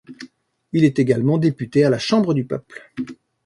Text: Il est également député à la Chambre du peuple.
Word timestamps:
Il 0.73 0.83
est 0.83 0.97
également 0.97 1.37
député 1.37 1.83
à 1.85 1.91
la 1.91 1.99
Chambre 1.99 2.33
du 2.33 2.43
peuple. 2.43 2.89